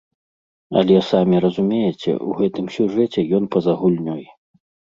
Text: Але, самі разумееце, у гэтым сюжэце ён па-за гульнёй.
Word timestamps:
Але, 0.81 0.95
самі 1.09 1.41
разумееце, 1.45 2.15
у 2.31 2.35
гэтым 2.39 2.73
сюжэце 2.77 3.29
ён 3.41 3.49
па-за 3.57 3.73
гульнёй. 3.83 4.23